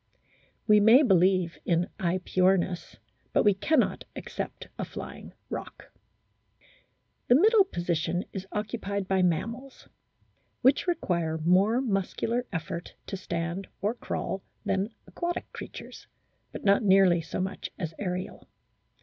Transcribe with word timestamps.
We 0.65 0.79
may 0.79 1.03
believe 1.03 1.59
in 1.63 1.87
/Epyornis, 1.99 2.95
but 3.33 3.43
we 3.43 3.53
cannot 3.53 4.03
accept 4.15 4.67
a 4.79 4.83
flying 4.83 5.33
Roc. 5.51 5.91
The 7.27 7.35
middle 7.35 7.65
position 7.65 8.25
is 8.33 8.47
occupied 8.51 9.07
by 9.07 9.21
mammals, 9.21 9.89
which 10.63 10.87
require 10.87 11.37
more 11.37 11.81
muscular 11.81 12.47
effort 12.51 12.95
to 13.05 13.15
stand 13.15 13.67
or 13.79 13.93
crawl 13.93 14.41
than 14.65 14.89
aquatic 15.05 15.53
creatures, 15.53 16.07
but 16.51 16.63
not 16.65 16.81
nearly 16.81 17.21
so 17.21 17.39
much 17.39 17.69
as 17.77 17.93
aerial. 17.99 18.49